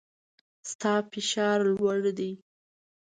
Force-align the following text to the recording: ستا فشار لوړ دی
ستا 0.69 0.93
فشار 1.11 1.59
لوړ 1.79 2.01
دی 2.17 2.31